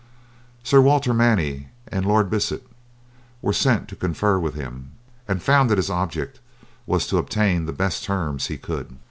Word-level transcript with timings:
Sir 0.63 0.81
Walter 0.81 1.13
Manny 1.13 1.67
and 1.89 2.07
Lord 2.07 2.27
Bisset 2.31 2.63
were 3.39 3.53
sent 3.53 3.87
to 3.89 3.95
confer 3.95 4.39
with 4.39 4.55
him, 4.55 4.93
and 5.27 5.43
found 5.43 5.69
that 5.69 5.77
his 5.77 5.91
object 5.91 6.39
was 6.87 7.05
to 7.05 7.19
obtain 7.19 7.67
the 7.67 7.71
best 7.71 8.03
terms 8.03 8.47
he 8.47 8.57
could. 8.57 8.97